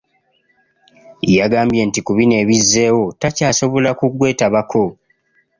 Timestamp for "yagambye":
1.37-1.81